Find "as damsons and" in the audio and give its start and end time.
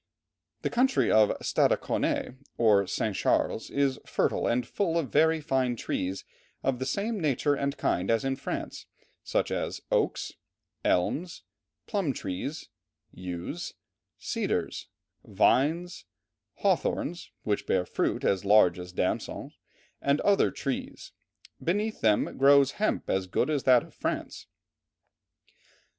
18.79-20.19